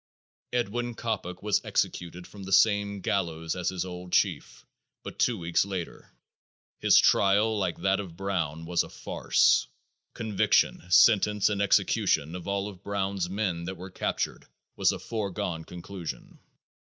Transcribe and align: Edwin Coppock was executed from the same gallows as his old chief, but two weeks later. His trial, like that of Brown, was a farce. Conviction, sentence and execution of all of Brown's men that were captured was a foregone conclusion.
Edwin 0.51 0.95
Coppock 0.95 1.43
was 1.43 1.61
executed 1.63 2.25
from 2.25 2.41
the 2.41 2.51
same 2.51 3.01
gallows 3.01 3.55
as 3.55 3.69
his 3.69 3.85
old 3.85 4.11
chief, 4.13 4.65
but 5.03 5.19
two 5.19 5.37
weeks 5.37 5.63
later. 5.63 6.11
His 6.79 6.97
trial, 6.97 7.55
like 7.59 7.77
that 7.81 7.99
of 7.99 8.17
Brown, 8.17 8.65
was 8.65 8.81
a 8.81 8.89
farce. 8.89 9.67
Conviction, 10.15 10.89
sentence 10.89 11.49
and 11.49 11.61
execution 11.61 12.33
of 12.33 12.47
all 12.47 12.67
of 12.67 12.81
Brown's 12.81 13.29
men 13.29 13.65
that 13.65 13.77
were 13.77 13.91
captured 13.91 14.47
was 14.75 14.91
a 14.91 14.97
foregone 14.97 15.65
conclusion. 15.65 16.39